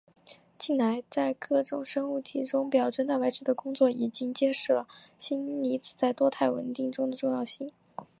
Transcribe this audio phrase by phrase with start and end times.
[0.57, 4.87] 近来在各种生物体中表征蛋白质的工作已经揭示了
[5.19, 7.71] 锌离子在多肽稳定中的重要性。